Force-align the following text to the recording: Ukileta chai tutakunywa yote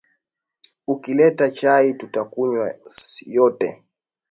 Ukileta 0.87 1.47
chai 1.55 1.87
tutakunywa 1.99 2.67
yote 3.25 3.83